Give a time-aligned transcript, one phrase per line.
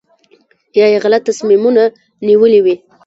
[0.79, 1.83] یا یې غلط تصمیمونه
[2.25, 2.75] نیولي وي.